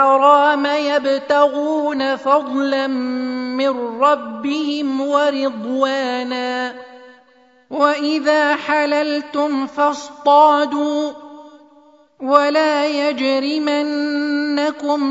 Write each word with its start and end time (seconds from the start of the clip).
الحرام 0.00 0.66
يبتغون 0.66 2.16
فضلا 2.16 2.86
من 3.56 4.00
ربهم 4.00 5.00
ورضوانا. 5.00 6.72
وإذا 7.70 8.56
حللتم 8.56 9.66
فاصطادوا. 9.66 11.10
ولا 12.20 12.86
يجرمنكم 12.86 13.92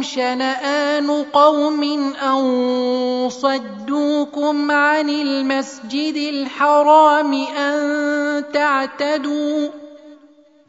شنآن 0.02 1.23
قوم 1.34 1.84
أن 2.23 3.30
صدوكم 3.30 4.72
عن 4.72 5.10
المسجد 5.10 6.16
الحرام 6.16 7.34
أن 7.34 8.44
تعتدوا. 8.54 9.89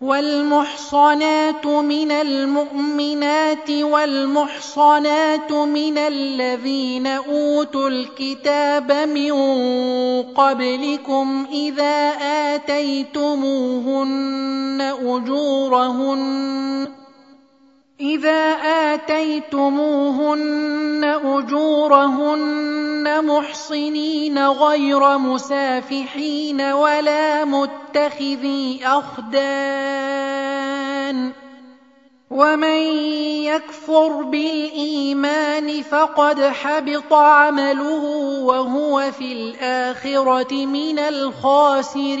والمحصنات 0.00 1.66
من 1.66 2.10
المؤمنات 2.10 3.70
والمحصنات 3.70 5.52
من 5.52 5.98
الذين 5.98 7.06
أوتوا 7.06 7.88
الكتاب 7.88 8.92
من 8.92 9.32
قبلكم 10.22 11.46
إذا 11.52 12.10
آتيتموهن 12.54 14.10
أجورهن 14.80 16.99
إذا 18.00 18.56
آتيتموهن 18.94 21.04
أجورهن 21.24 23.24
محصنين 23.26 24.46
غير 24.48 25.18
مسافحين 25.18 26.60
ولا 26.60 27.44
متخذي 27.44 28.80
أخدان 28.84 30.50
ومن 32.30 32.82
يكفر 33.44 34.22
بالإيمان 34.22 35.82
فقد 35.82 36.40
حبط 36.40 37.12
عمله 37.12 38.04
وهو 38.44 39.10
في 39.18 39.32
الآخرة 39.32 40.66
من 40.66 40.98
الخاسرين 40.98 42.20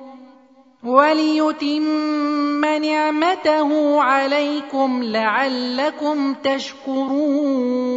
وليتم 0.83 2.65
نعمته 2.65 4.01
عليكم 4.01 5.03
لعلكم 5.03 6.33
تشكرون. 6.33 7.91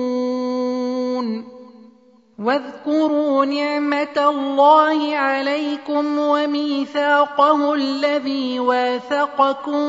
واذكروا 2.39 3.45
نعمة 3.45 4.17
الله 4.17 5.17
عليكم 5.17 6.19
وميثاقه 6.19 7.75
الذي 7.75 8.61
واثقكم 8.61 9.85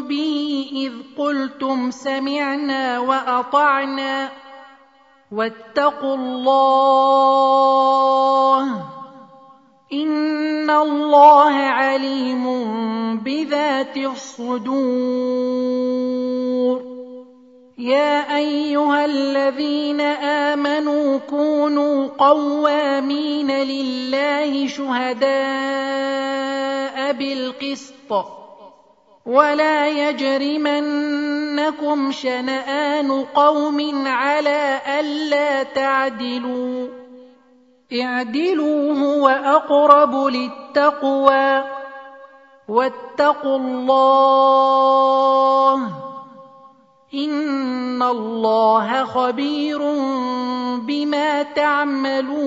به 0.00 0.70
إذ 0.72 0.92
قلتم 1.18 1.90
سمعنا 1.90 2.98
وأطعنا. 2.98 4.30
واتقوا 5.32 6.14
الله. 6.14 7.36
ان 9.92 10.70
الله 10.70 11.54
عليم 11.54 12.44
بذات 13.18 13.96
الصدور 13.96 14.66
يا 17.78 18.36
ايها 18.36 19.04
الذين 19.04 20.00
امنوا 20.50 21.18
كونوا 21.18 22.06
قوامين 22.18 23.50
لله 23.50 24.68
شهداء 24.68 25.26
بالقسط 27.12 28.26
ولا 29.26 29.88
يجرمنكم 30.08 31.32
شنآن 32.12 33.24
قوم 33.34 34.06
على 34.06 34.80
ألا 35.00 35.62
تعدلوا 35.62 37.05
اعدلوا 37.92 38.98
هو 38.98 39.28
اقرب 39.28 40.14
للتقوى 40.14 41.64
واتقوا 42.68 43.56
الله 43.56 44.56
إن 47.14 48.02
الله 48.02 49.04
خبير 49.04 49.78
بما 50.82 51.42
تعملون. 51.42 52.46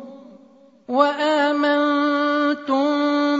وآمنتم 0.91 2.83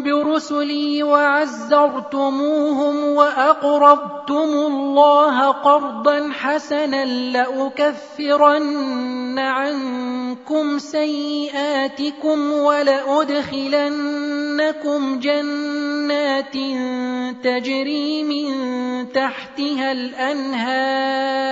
برسلي 0.03 1.03
وعزرتموهم 1.03 2.96
وأقرضتم 3.05 4.50
الله 4.67 5.51
قرضا 5.51 6.29
حسنا 6.31 7.05
لأكفرن 7.36 8.60
عنكم 9.39 10.79
سيئاتكم 10.79 12.51
ولأدخلنكم 12.51 13.60
جنات 15.20 16.53
تجري 17.43 18.24
من 18.24 18.51
تحتها 19.12 19.91
الأنهار 19.91 21.51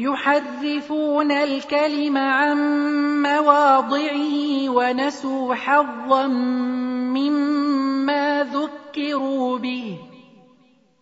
يحرفون 0.00 1.32
الكلم 1.32 2.16
عن 2.16 2.56
مواضعه 3.22 4.68
ونسوا 4.68 5.54
حظا 5.54 6.26
مما 7.16 8.44
ذكروا 8.44 9.58
به. 9.58 9.98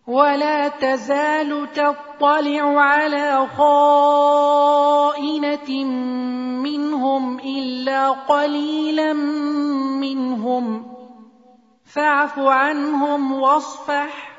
ولا 0.07 0.67
تزال 0.67 1.67
تطلع 1.73 2.81
على 2.81 3.47
خائنة 3.57 4.63
منهم 6.63 7.39
إلا 7.39 8.09
قليلا 8.09 9.13
منهم. 10.03 10.85
فاعف 11.85 12.39
عنهم 12.39 13.31
واصفح. 13.31 14.38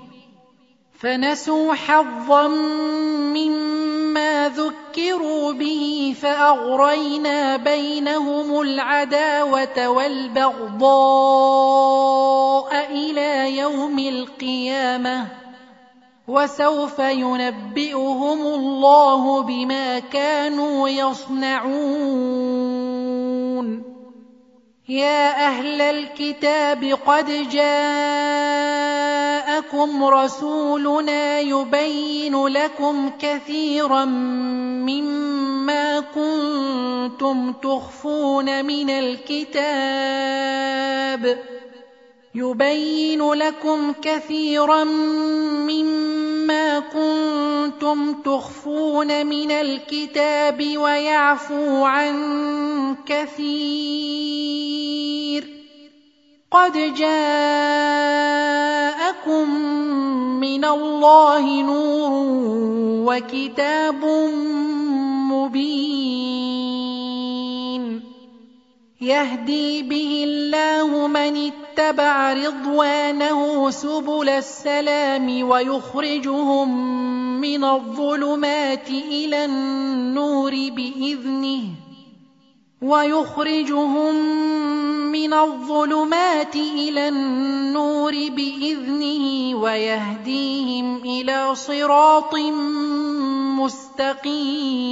فنسوا 1.01 1.73
حظا 1.73 2.47
مما 3.33 4.49
ذكروا 4.49 5.51
به 5.53 6.15
فأغرينا 6.21 7.57
بينهم 7.57 8.61
العداوة 8.61 9.87
والبغضاء 9.87 10.91
إلى 12.91 13.57
يوم 13.57 13.99
القيامة 13.99 15.27
وسوف 16.27 16.99
ينبئهم 16.99 18.41
الله 18.41 19.41
بما 19.41 19.99
كانوا 19.99 20.89
يصنعون 20.89 22.31
يا 24.89 25.47
أهل 25.47 25.81
الكتاب 25.81 26.83
قد 27.05 27.49
جاءكم 27.49 28.03
رسولنا 30.03 31.39
يبين 31.39 32.47
لكم 32.47 33.11
كثيرا 33.19 34.05
مما 34.85 35.99
كنتم 35.99 37.53
تخفون 37.53 38.65
من 38.65 38.89
الكتاب. 38.89 39.61
يبين 42.35 43.33
لكم 43.33 43.93
كثيرا 44.01 44.83
مما 44.83 46.79
كنتم 46.79 48.13
تخفون 48.13 49.25
من 49.25 49.51
الكتاب 49.51 50.77
ويعفو 50.77 51.83
عن 51.83 52.95
كثير. 53.05 54.61
قد 56.51 56.73
جاءكم 56.95 57.09
من 60.39 60.65
الله 60.65 61.61
نور 61.61 62.11
وكتاب 63.07 64.05
مبين. 65.31 66.11
يهدي 69.01 69.83
به 69.83 70.23
الله 70.27 71.07
من 71.07 71.51
اتبع 71.51 72.33
رضوانه 72.33 73.69
سبل 73.69 74.29
السلام 74.29 75.49
ويخرجهم 75.49 76.69
من 77.41 77.63
الظلمات 77.63 78.89
إلى 78.89 79.45
النور 79.45 80.51
بإذنه 80.51 81.61
ويخرجهم 82.81 84.15
من 85.11 85.33
الظلمات 85.33 86.55
إلى 86.55 87.07
النور 87.07 88.11
بإذنه 88.11 89.55
ويهديهم 89.61 90.97
إلى 90.97 91.55
صراط 91.55 92.35
مستقيم 93.59 94.91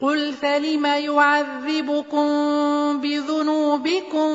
قل 0.00 0.32
فلم 0.32 0.86
يعذبكم 0.86 2.28
بذنوبكم 3.00 4.28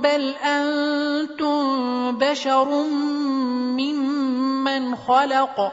بل 0.00 0.34
أنتم 0.44 1.62
بشر 2.18 2.68
ممن 3.78 4.96
خلق 4.96 5.72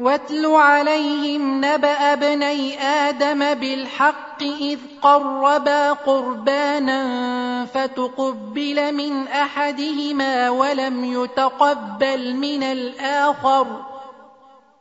واتل 0.00 0.46
عليهم 0.46 1.64
نبأ 1.64 2.12
ابني 2.12 2.82
آدم 2.82 3.54
بالحق 3.54 4.42
إذ 4.42 4.78
قربا 5.02 5.92
قربانا 5.92 7.00
فتقبل 7.66 8.94
من 8.94 9.28
أحدهما 9.28 10.50
ولم 10.50 11.04
يتقبل 11.04 12.34
من 12.34 12.62
الآخر 12.62 13.66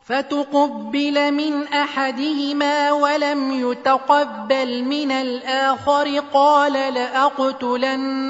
فتقبل 0.06 1.32
من 1.32 1.68
أحدهما 1.68 2.92
ولم 2.92 3.72
يتقبل 3.72 4.84
من 4.84 5.12
الآخر 5.12 6.20
قال 6.34 6.74
لأقتلنك 6.94 8.30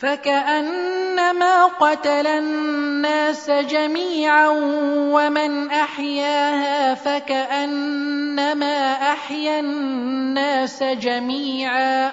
فكانما 0.00 1.64
قتل 1.64 2.26
الناس 2.26 3.50
جميعا 3.50 4.48
ومن 5.12 5.70
احياها 5.70 6.94
فكانما 6.94 8.92
احيا 8.92 9.60
الناس 9.60 10.82
جميعا 10.82 12.12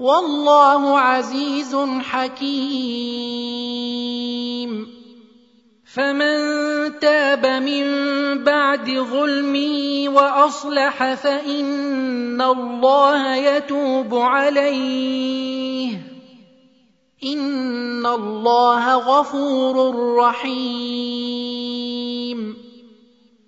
والله 0.00 0.98
عزيز 0.98 1.76
حكيم. 2.00 3.40
فمن 5.94 6.38
تاب 7.00 7.46
من 7.46 7.84
بعد 8.44 8.90
ظلمه 8.90 10.04
وأصلح 10.08 11.14
فإن 11.14 12.42
الله 12.42 13.34
يتوب 13.34 14.14
عليه. 14.14 15.90
إن 17.24 18.06
الله 18.06 18.94
غفور 18.94 19.94
رحيم. 20.16 21.80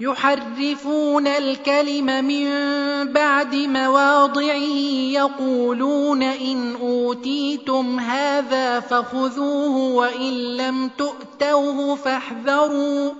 يحرفون 0.00 1.26
الكلم 1.26 2.24
من 2.24 2.48
بعد 3.12 3.54
مواضعه 3.54 4.74
يقولون 5.12 6.22
إن 6.22 6.76
أوتيتم 6.80 8.00
هذا 8.00 8.80
فخذوه 8.80 9.94
وإن 9.94 10.56
لم 10.56 10.90
تؤتوه 10.98 11.94
فاحذروا. 11.94 13.10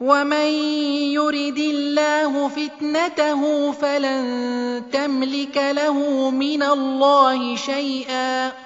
ومن 0.00 0.48
يرد 1.12 1.58
الله 1.58 2.48
فتنته 2.48 3.72
فلن 3.72 4.82
تملك 4.92 5.56
له 5.56 6.30
من 6.30 6.62
الله 6.62 7.56
شيئا. 7.56 8.65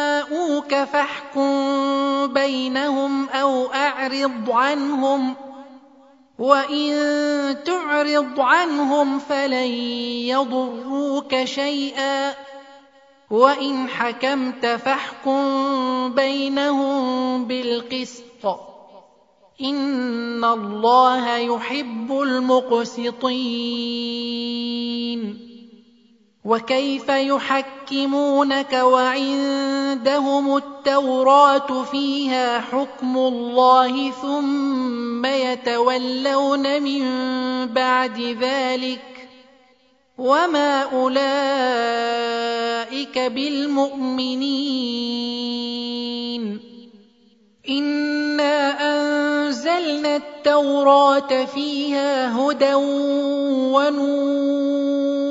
جاءوك 0.71 0.87
فاحكم 0.87 2.33
بينهم 2.33 3.29
أو 3.29 3.65
أعرض 3.73 4.51
عنهم 4.51 5.35
وإن 6.39 6.93
تعرض 7.65 8.39
عنهم 8.39 9.19
فلن 9.19 9.71
يضروك 10.31 11.43
شيئا 11.43 12.33
وإن 13.31 13.87
حكمت 13.89 14.65
فاحكم 14.65 16.13
بينهم 16.15 17.45
بالقسط. 17.45 18.45
إن 19.61 20.43
الله 20.43 21.37
يحب 21.37 22.11
المقسطين. 22.11 23.41
وكيف 26.45 27.09
يحكمونك 27.09 28.73
وعندهم 28.73 30.57
التوراة 30.57 31.83
فيها 31.83 32.59
حكم 32.59 33.17
الله 33.17 34.11
ثم 34.11 35.25
يتولون 35.25 36.81
من 36.81 37.03
بعد 37.67 38.19
ذلك 38.41 39.29
وما 40.17 40.81
أولئك 40.81 41.19
بالمؤمنين 43.19 44.51
إنا 47.69 48.77
أنزلنا 48.81 50.15
التوراة 50.15 51.45
فيها 51.45 52.37
هدى 52.37 52.73
ونور 53.73 55.30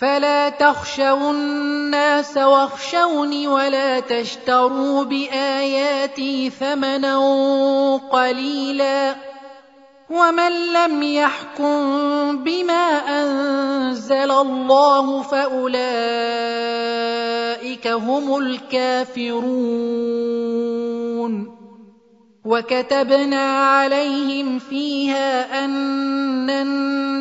فلا 0.00 0.48
تخشوا 0.48 1.30
الناس 1.30 2.36
واخشوني 2.36 3.48
ولا 3.48 4.00
تشتروا 4.00 5.04
بآياتي 5.04 6.50
ثمنا 6.50 7.16
قليلا 7.96 9.14
ومن 10.10 10.72
لم 10.72 11.02
يحكم 11.02 12.44
بما 12.44 12.88
أنزل 13.08 14.30
الله 14.30 15.22
فأولئك 15.22 15.76
هم 17.86 18.36
الكافرون 18.36 19.60
وكتبنا 22.44 23.66
عليهم 23.66 24.58
فيها 24.58 25.64
أن 25.64 26.39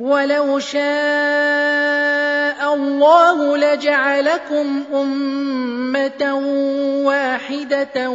ولو 0.00 0.58
شاء 0.58 0.80
الله 2.74 3.56
لجعلكم 3.56 4.84
امه 4.94 6.34
واحدة 7.04 8.10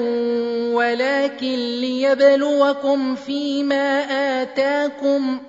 ولكن 0.74 1.56
ليبلوكم 1.56 3.16
فيما 3.16 4.00
اتاكم 4.42 5.40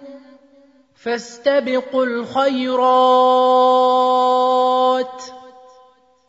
فاستبقوا 0.94 2.04
الخيرات 2.04 2.96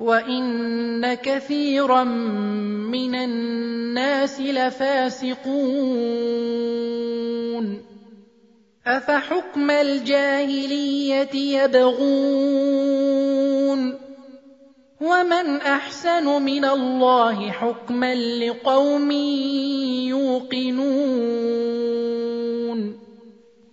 وان 0.00 1.14
كثيرا 1.14 2.04
من 2.04 3.14
الناس 3.14 4.40
لفاسقون 4.40 5.40
افحكم 8.86 9.70
الجاهليه 9.70 11.34
يبغون 11.34 13.00
ومن 15.00 15.56
احسن 15.56 16.42
من 16.42 16.64
الله 16.64 17.50
حكما 17.50 18.14
لقوم 18.14 19.10
يوقنون 20.10 21.50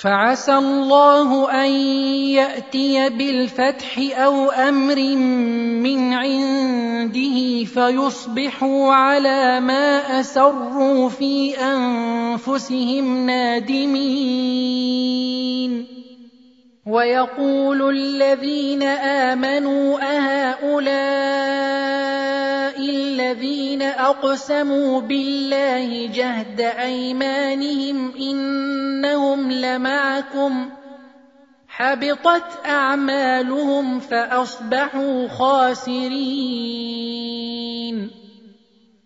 فعسى 0.00 0.54
الله 0.54 1.50
أن 1.64 1.70
يأتي 2.40 3.08
بالفتح 3.08 3.98
أو 4.16 4.50
أمر 4.50 4.96
من 4.96 6.12
عنده 6.12 7.64
فيصبحوا 7.64 8.94
على 8.94 9.60
ما 9.60 10.20
أسروا 10.20 11.08
في 11.08 11.54
أنفسهم 11.58 13.26
نادمين. 13.26 14.70
ويقول 16.86 17.96
الذين 17.96 18.82
آمنوا 18.82 19.98
أهؤلاء 20.00 21.50
الذين 22.88 23.82
أقسموا 23.82 25.00
بالله 25.00 26.06
جهد 26.06 26.60
أيمانهم 26.60 28.16
إنهم 28.16 29.52
لمعكم 29.52 30.70
حبطت 31.68 32.66
أعمالهم 32.66 34.00
فأصبحوا 34.00 35.28
خاسرين. 35.28 37.00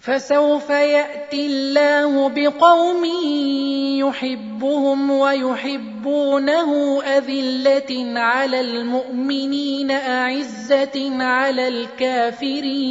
فسوف 0.00 0.70
يأتي 0.70 1.46
الله 1.46 2.28
بقوم 2.28 3.04
يحبهم 4.08 5.10
ويحبونه 5.10 7.02
أذلة 7.02 8.20
على 8.20 8.60
المؤمنين 8.60 9.90
أعزة 9.90 11.22
على 11.22 11.68
الكافرين. 11.68 12.90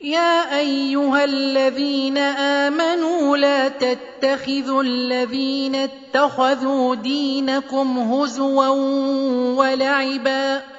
يا 0.00 0.58
أيها 0.58 1.24
الذين 1.24 2.18
آمنوا 2.18 3.36
لا 3.36 3.68
تتخذوا 3.68 4.82
الذين 4.82 5.74
اتخذوا 5.74 6.94
دينكم 6.94 7.98
هزوا 7.98 8.68
ولعبا. 9.56 10.77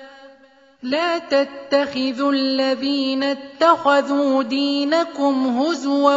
لا 0.83 1.17
تتخذوا 1.17 2.31
الذين 2.31 3.23
اتخذوا 3.23 4.43
دينكم 4.43 5.47
هزوا 5.47 6.15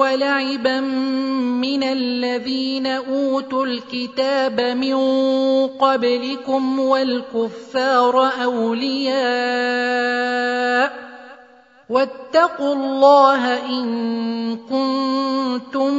ولعبا 0.00 0.80
من 0.80 1.82
الذين 1.82 2.86
أوتوا 2.86 3.66
الكتاب 3.66 4.60
من 4.60 4.96
قبلكم 5.66 6.80
والكفار 6.80 8.30
أولياء 8.44 9.16
واتقوا 11.90 12.74
الله 12.74 13.68
إن 13.68 14.56
كنتم 14.56 15.94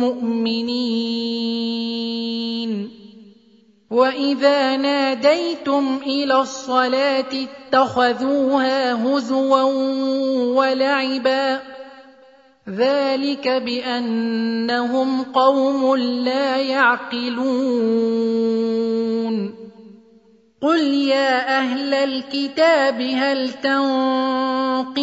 مؤمنين 0.00 1.36
واذا 3.96 4.76
ناديتم 4.76 6.00
إلى 6.06 6.40
الصلاه 6.40 7.32
اتخذوها 7.32 8.92
هزوا 8.92 9.62
ولعبا 10.52 11.60
ذلك 12.68 13.48
بانهم 13.48 15.22
قوم 15.22 15.96
لا 15.96 16.56
يعقلون 16.56 17.36
قل 20.66 20.82
يا 20.82 21.58
أهل 21.58 21.94
الكتاب 21.94 23.00
هل 23.00 23.52
تنقمون 23.62 25.00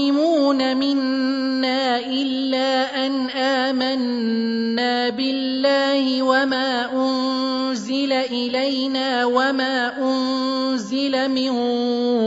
منا 0.78 2.00
الا 2.00 3.06
ان 3.06 3.30
امنا 3.30 5.10
بالله 5.10 6.24
وما 6.24 6.92
انزل 6.94 8.12
الينا 8.12 9.26
وما 9.26 9.98
انزل 10.04 11.32
من 11.32 11.56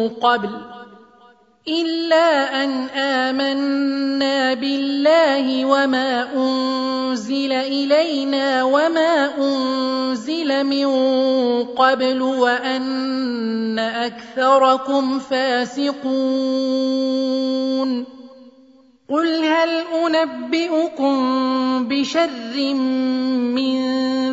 قبل 0.08 0.50
إلا 1.68 2.64
أن 2.64 2.70
آمنا 2.96 4.54
بالله 4.54 5.64
وما 5.64 6.28
أنزل 6.36 7.52
إلينا 7.52 8.64
وما 8.64 9.30
أنزل 9.38 9.95
من 10.62 10.86
قبل 11.64 12.22
وأن 12.22 13.78
أكثركم 13.78 15.18
فاسقون. 15.18 16.86
قل 19.10 19.44
هل 19.44 19.70
أنبئكم 20.04 21.16
بشر 21.88 22.74
من 23.54 23.76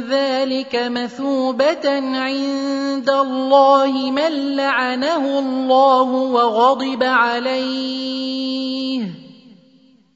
ذلك 0.09 0.75
مثوبة 0.75 1.89
عند 2.17 3.09
الله 3.09 4.11
من 4.11 4.55
لعنه 4.55 5.39
الله 5.39 6.11
وغضب 6.11 7.03
عليه؟ 7.03 8.43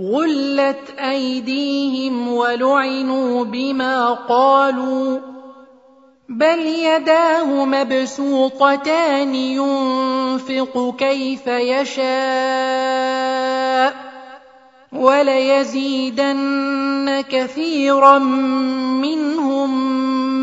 غلت 0.00 0.94
أيديهم 0.98 2.28
ولعنوا 2.28 3.44
بما 3.44 4.12
قالوا 4.12 5.18
بل 6.28 6.58
يداه 6.58 7.64
مبسوطتان 7.64 9.34
ينفق 9.34 10.94
كيف 10.98 11.46
يشاء 11.46 12.08
وليزيدن 14.92 16.48
كثيرا 17.30 18.18
منهم 18.98 19.88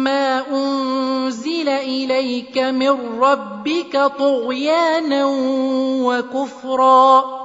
ما 0.04 0.44
أنزل 0.52 1.70
إليك 1.70 2.58
من 2.58 3.20
ربك 3.20 4.12
طغيانا 4.20 5.26
وكفرا 6.06 7.45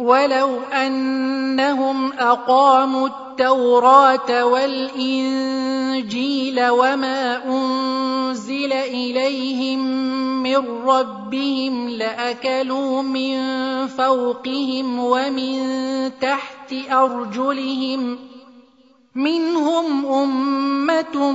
ولو 0.00 0.60
أنهم 0.72 2.12
أقاموا 2.12 3.08
التوراة 3.08 4.44
والإنجيل 4.44 5.88
وما 6.68 7.44
أنزل 7.46 8.72
إليهم 8.72 9.80
من 10.42 10.56
ربهم 10.86 11.88
لأكلوا 11.88 13.02
من 13.02 13.36
فوقهم 13.86 14.98
ومن 14.98 15.58
تحت 16.20 16.74
أرجلهم 16.90 18.18
منهم 19.14 20.06
أمة 20.06 21.32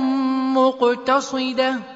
مقتصدة 0.54 1.95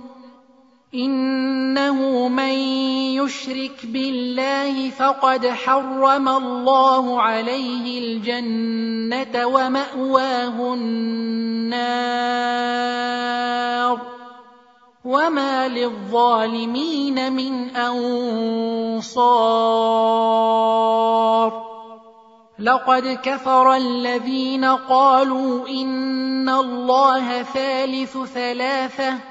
إنه 0.95 2.27
من 2.27 2.53
يشرك 3.15 3.85
بالله 3.85 4.89
فقد 4.89 5.47
حرم 5.47 6.29
الله 6.29 7.21
عليه 7.21 7.99
الجنة 7.99 9.47
ومأواه 9.47 10.73
النار 10.73 12.11
وما 15.05 15.67
للظالمين 15.67 17.33
من 17.33 17.75
أنصار 17.75 19.31
لقد 22.59 23.19
كفر 23.23 23.75
الذين 23.75 24.65
قالوا 24.65 25.67
إن 25.67 26.49
الله 26.49 27.43
ثالث 27.43 28.17
ثلاثة 28.17 29.30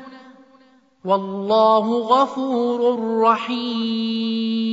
والله 1.05 1.99
غفور 1.99 2.99
رحيم. 3.21 4.71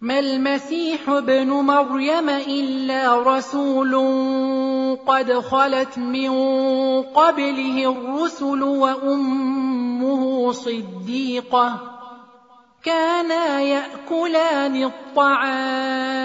ما 0.00 0.18
المسيح 0.18 1.08
ابن 1.08 1.50
مريم 1.50 2.28
إلا 2.28 3.22
رسول 3.22 3.94
قد 5.06 5.32
خلت 5.32 5.98
من 5.98 6.30
قبله 7.02 7.92
الرسل 7.92 8.62
وأمه 8.62 10.52
صديقة. 10.52 11.80
كانا 12.84 13.60
يأكلان 13.60 14.84
الطعام. 14.84 16.24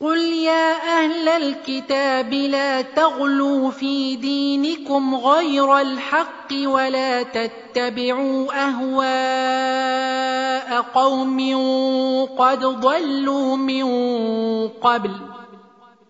قل 0.00 0.18
يا 0.18 0.72
أهل 0.98 1.28
الكتاب 1.28 2.32
لا 2.32 2.82
تغلوا 2.82 3.70
في 3.70 4.16
دينكم 4.16 5.14
غير 5.14 5.78
الحق 5.78 6.52
ولا 6.64 7.22
تتبعوا 7.22 8.46
اهواء 8.68 10.00
قوم 10.94 11.38
قد 12.38 12.60
ضلوا 12.64 13.56
من 13.56 13.84
قبل 14.68 15.39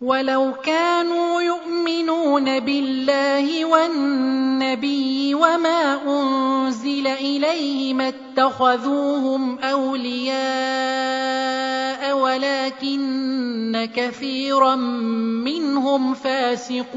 ولو 0.00 0.52
كانوا 0.64 1.42
يؤمنون 1.42 2.60
بالله 2.60 3.64
والنبي 3.64 5.34
وما 5.34 6.02
انزل 6.06 7.06
اليه 7.06 7.94
ما 7.94 8.08
اتخذوهم 8.08 9.58
اولياء 9.58 10.36
ولكن 12.18 13.88
كثيرا 13.94 14.76
منهم 14.76 16.14
فاسقون 16.14 16.96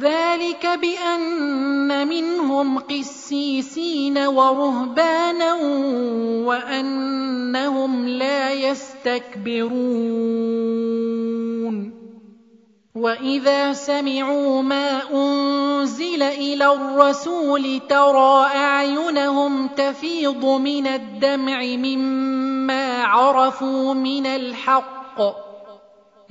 ذلك 0.00 0.66
بأن 0.66 2.08
منهم 2.08 2.78
قسيسين 2.78 4.18
ورهبانا 4.18 5.54
وأنهم 6.44 8.08
لا 8.08 8.52
يستكبرون. 8.52 9.74
وإذا 12.94 13.72
سمعوا 13.72 14.62
ما 14.62 15.02
أنزل 15.14 16.22
إلى 16.22 16.72
الرسول 16.72 17.80
ترى 17.88 18.46
أعينهم 18.46 19.68
تفيض 19.68 20.44
من 20.44 20.86
الدمع 20.86 21.62
مما 21.62 23.02
عرفوا 23.02 23.94
من 23.94 24.26
الحق. 24.26 25.53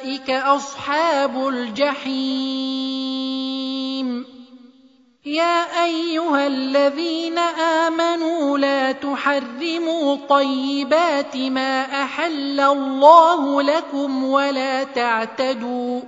اولئك 0.00 0.30
اصحاب 0.30 1.48
الجحيم 1.48 2.00
يا 5.26 5.84
ايها 5.84 6.46
الذين 6.46 7.38
امنوا 7.38 8.58
لا 8.58 8.92
تحرموا 8.92 10.16
طيبات 10.28 11.36
ما 11.36 12.02
احل 12.02 12.60
الله 12.60 13.62
لكم 13.62 14.24
ولا 14.24 14.84
تعتدوا 14.84 16.00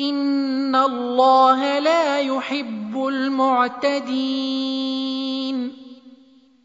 ان 0.00 0.76
الله 0.76 1.78
لا 1.78 2.20
يحب 2.20 3.06
المعتدين 3.06 4.24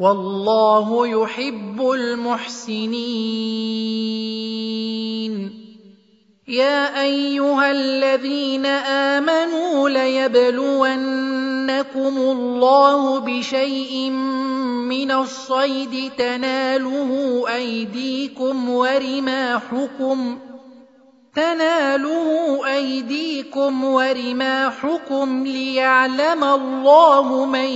والله 0.00 1.06
يحب 1.06 1.90
المحسنين. 1.90 3.00
يا 6.48 7.02
أيها 7.02 7.70
الذين 7.70 8.66
آمنوا 8.66 9.88
ليبلونكم 9.88 10.88
الله 12.18 13.18
بشيء 13.18 14.10
من 14.90 15.10
الصيد 15.10 16.12
تناله 16.18 17.44
أيديكم 17.54 18.70
ورماحكم 18.70 20.38
تناله 21.34 22.60
أيديكم 22.74 23.84
ورماحكم 23.84 25.46
ليعلم 25.46 26.44
الله 26.44 27.44
من 27.44 27.68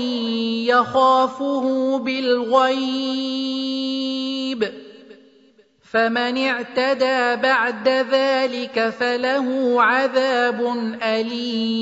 يخافه 0.67 1.99
بالغيب. 1.99 3.25
فمن 5.93 6.47
اعتدى 6.47 7.43
بعد 7.43 7.89
ذلك 7.89 8.95
فله 8.99 9.77
عذاب 9.83 10.77
أليم. 11.03 11.75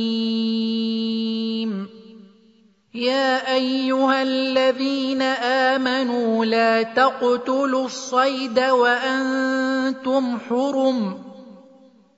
يا 2.95 3.55
أيها 3.55 4.23
الذين 4.23 5.23
آمنوا 5.73 6.45
لا 6.45 6.83
تقتلوا 6.83 7.87
الصيد 7.87 8.61
وأنتم 8.61 10.39
حرم. 10.49 11.32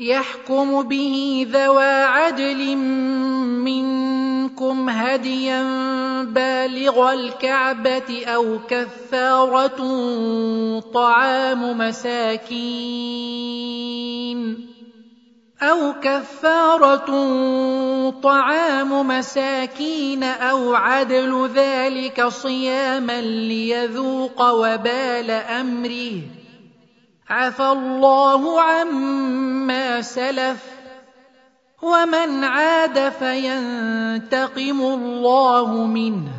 يحكم 0.00 0.82
به 0.82 1.46
ذوى 1.50 2.02
عدل 2.04 2.76
منكم 3.62 4.90
هديا 4.90 5.62
بالغ 6.22 7.12
الكعبة 7.12 8.26
أو 8.26 8.58
كفارة 8.68 9.78
طعام 10.94 11.78
مساكين 11.78 13.04
أو 15.62 15.92
كفارة 16.02 17.10
طعام 18.10 19.08
مساكين 19.08 20.22
أو 20.22 20.74
عدل 20.74 21.50
ذلك 21.54 22.28
صياما 22.28 23.20
ليذوق 23.20 24.50
وبال 24.50 25.30
أمره 25.30 26.43
عفى 27.30 27.62
الله 27.62 28.60
عما 28.60 30.02
سلف 30.02 30.64
ومن 31.82 32.44
عاد 32.44 33.08
فينتقم 33.08 34.80
الله 34.80 35.86
منه 35.86 36.32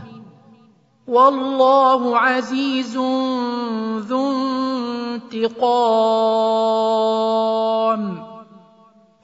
والله 1.07 2.19
عزيز 2.19 2.97
ذو 4.07 4.31
انتقام. 5.33 5.85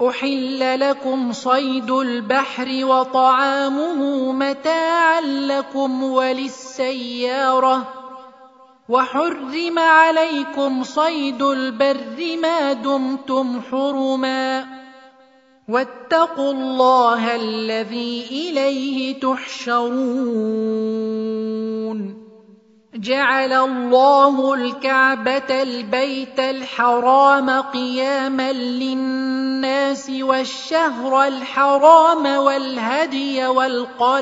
أحل 0.02 0.80
لكم 0.80 1.34
صيد 1.34 1.92
البحر 1.92 2.86
وطعامه 2.86 4.32
متاعا 4.32 5.22
لكم 5.22 6.04
وللسيارة 6.04 8.01
وحرم 8.92 9.80
عليكم 9.80 10.84
صيد 10.84 11.42
البر 11.42 12.38
ما 12.42 12.74
دمتم 12.74 13.62
حرما 13.72 14.66
واتقوا 15.70 16.52
الله 16.52 17.36
الذي 17.36 18.28
إليه 18.32 19.20
تحشرون. 19.20 20.72
جعل 22.96 23.54
الله 23.54 24.54
الكعبة 24.54 25.64
البيت 25.64 26.40
الحرام 26.40 27.50
قياما 27.50 28.52
للناس 28.54 30.10
والشهر 30.10 31.28
الحرام 31.28 32.26
والهدي 32.26 33.46
والقلائد 33.46 34.22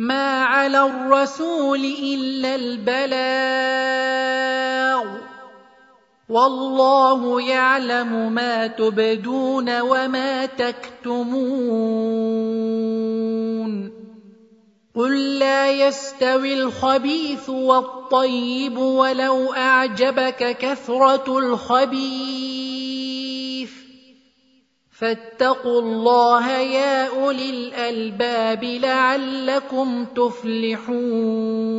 ما 0.00 0.44
على 0.44 0.82
الرسول 0.82 1.84
إلا 1.84 2.54
البلاغ 2.54 3.20
والله 6.28 7.40
يعلم 7.40 8.32
ما 8.32 8.66
تبدون 8.66 9.80
وما 9.80 10.46
تكتمون 10.46 11.60
قل 14.96 15.38
لا 15.38 15.70
يستوي 15.70 16.54
الخبيث 16.54 17.48
والطيب 17.48 18.78
ولو 18.78 19.52
أعجبك 19.52 20.56
كثرة 20.56 21.38
الخبيث 21.38 22.59
فاتقوا 25.00 25.80
الله 25.80 26.50
يا 26.58 27.08
أولي 27.08 27.50
الألباب 27.50 28.64
لعلكم 28.64 30.04
تفلحون. 30.04 31.70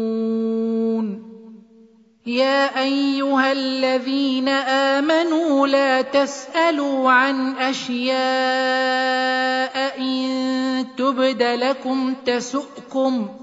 يا 2.25 2.81
أيها 2.81 3.51
الذين 3.51 4.49
آمنوا 4.49 5.67
لا 5.67 6.01
تسألوا 6.01 7.11
عن 7.11 7.55
أشياء 7.57 8.17
إن 9.99 10.85
تبد 10.97 11.43
لكم 11.43 12.13
تسؤكم 12.25 13.40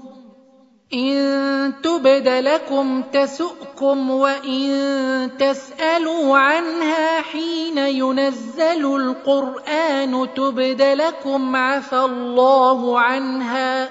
إن 0.93 1.73
تبد 1.83 2.27
لكم 2.27 3.01
تسؤكم 3.13 4.09
وإن 4.09 5.29
تسألوا 5.39 6.37
عنها 6.37 7.21
حين 7.21 7.77
ينزل 7.77 8.95
القرآن 8.95 10.27
تبد 10.35 10.81
لكم 10.81 11.55
عفى 11.55 11.99
الله 11.99 12.99
عنها 12.99 13.89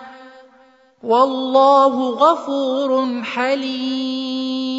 والله 1.02 2.10
غفور 2.10 3.22
حليم 3.22 4.78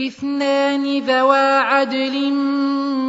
اثنان 0.00 0.98
ذوا 0.98 1.58
عدل 1.58 2.30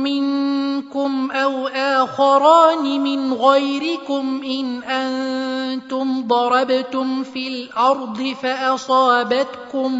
منكم 0.03 1.31
أو 1.31 1.67
آخران 1.67 3.03
من 3.03 3.33
غيركم 3.33 4.41
إن 4.45 4.83
أنتم 4.83 6.27
ضربتم 6.27 7.23
في 7.23 7.47
الأرض 7.47 8.35
فأصابتكم 8.41 9.93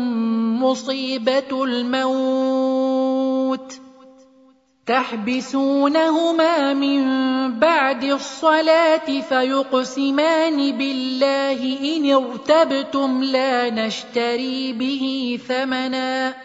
مصيبة 0.64 1.64
الموت 1.64 3.74
تحبسونهما 4.86 6.74
من 6.74 7.02
بعد 7.60 8.04
الصلاة 8.04 9.22
فيقسمان 9.30 10.78
بالله 10.78 11.96
إن 11.96 12.12
ارتبتم 12.12 13.24
لا 13.24 13.70
نشتري 13.70 14.74
به 14.74 15.40
ثمنا 15.48 16.45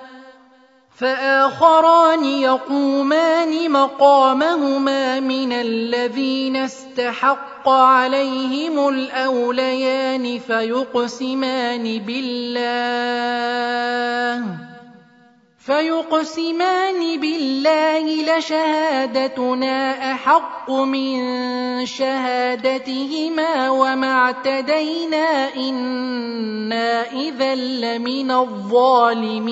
فآخران 1.01 2.25
يقومان 2.25 3.71
مقامهما 3.71 5.19
من 5.19 5.53
الذين 5.53 6.55
استحق 6.55 7.69
عليهم 7.69 8.89
الأوليان 8.89 10.39
فيقسمان 10.39 11.99
بالله. 11.99 12.71
فيقسمان 15.65 17.19
بالله 17.19 18.37
لشهادتنا 18.37 20.11
أحق 20.11 20.71
من 20.71 21.15
شهادتهما 21.85 23.69
وما 23.69 24.11
اعتدينا 24.11 25.55
إنا 25.55 27.11
إذا 27.11 27.55
لمن 27.55 28.31
الظالمين. 28.31 29.51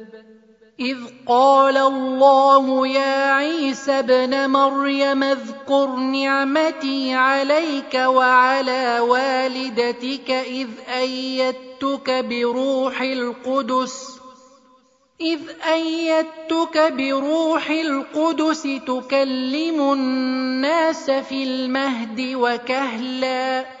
إذ 0.81 0.97
قال 1.27 1.77
الله 1.77 2.87
يا 2.87 3.31
عيسى 3.31 3.91
ابن 3.91 4.49
مريم 4.49 5.23
اذكر 5.23 5.95
نعمتي 5.95 7.13
عليك 7.13 7.93
وعلى 7.93 8.99
والدتك 8.99 10.31
إذ 10.31 10.67
أيدتك 10.97 12.25
بروح 12.25 13.01
القدس 13.01 14.21
إذ 15.21 15.39
أيدتك 15.73 16.93
بروح 16.93 17.69
القدس 17.69 18.63
تكلم 18.87 19.93
الناس 19.93 21.11
في 21.11 21.43
المهد 21.43 22.33
وكهلا. 22.35 23.80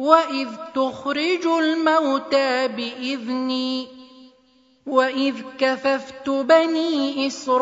واذ 0.00 0.48
تخرج 0.74 1.46
الموتى 1.46 2.68
باذني 2.68 3.88
واذ 4.86 5.34
كففت 5.58 6.30
بني 6.30 7.26
اسرائيل 7.26 7.56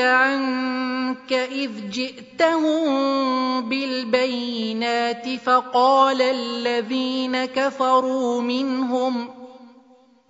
عنك 0.00 1.32
اذ 1.32 1.70
جئتهم 1.90 2.84
بالبينات 3.68 5.28
فقال 5.44 6.22
الذين 6.22 7.44
كفروا 7.44 8.40
منهم 8.40 9.43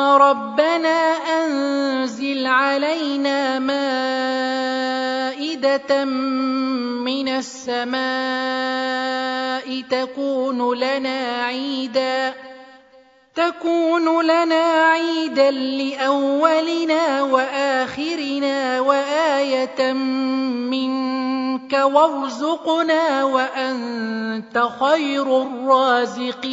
ربنا 0.00 1.16
أنزل 1.40 2.46
علينا 2.46 3.58
مائدة 3.58 4.04
من 6.04 7.28
السماء 7.28 8.02
تكون 9.90 10.74
لنا 10.78 11.42
عيداً 11.42 12.34
تكون 13.34 14.24
لنا 14.24 14.62
عيدا 14.64 15.50
لأولنا 15.50 17.22
وآخرنا 17.22 18.80
وآية 18.80 19.92
منك 20.72 21.72
وارزقنا 21.72 23.24
وأنت 23.24 24.68
خير 24.80 25.42
الرازقين. 25.42 26.52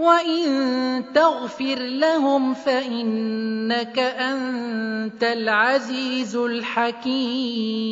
وان 0.00 1.12
تغفر 1.14 1.78
لهم 1.78 2.54
فانك 2.54 3.98
انت 3.98 5.22
العزيز 5.22 6.36
الحكيم 6.36 7.90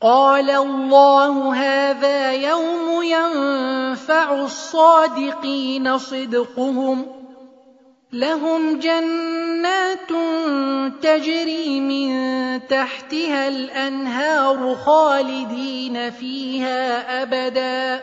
قال 0.00 0.50
الله 0.50 1.54
هذا 1.54 2.32
يوم 2.32 3.02
ينفع 3.02 4.34
الصادقين 4.44 5.98
صدقهم 5.98 7.06
لهم 8.12 8.78
جنات 8.78 10.10
تجري 11.02 11.80
من 11.80 12.12
تحتها 12.66 13.48
الانهار 13.48 14.74
خالدين 14.74 16.10
فيها 16.10 17.22
ابدا 17.22 18.02